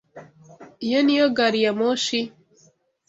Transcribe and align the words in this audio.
Iyo 0.85 0.99
niyo 1.03 1.27
gariyamoshi? 1.37 2.19